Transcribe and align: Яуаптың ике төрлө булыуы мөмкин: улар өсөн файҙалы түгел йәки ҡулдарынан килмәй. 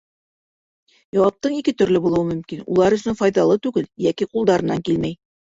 Яуаптың 1.17 1.57
ике 1.57 1.73
төрлө 1.81 2.01
булыуы 2.05 2.25
мөмкин: 2.31 2.65
улар 2.77 2.97
өсөн 2.99 3.19
файҙалы 3.21 3.61
түгел 3.69 3.87
йәки 4.09 4.31
ҡулдарынан 4.35 4.85
килмәй. 4.91 5.17